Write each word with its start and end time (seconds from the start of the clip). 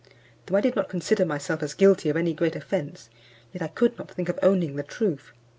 Though 0.47 0.55
I 0.55 0.61
did 0.61 0.75
not 0.75 0.89
consider 0.89 1.27
myself 1.27 1.61
as 1.61 1.75
guilty 1.75 2.09
of 2.09 2.17
any 2.17 2.33
great 2.33 2.55
offence, 2.55 3.07
yet 3.53 3.61
I 3.61 3.67
could 3.67 3.99
not 3.99 4.09
think 4.09 4.29
of 4.29 4.39
owning 4.41 4.75
the 4.75 4.81
truth. 4.81 5.31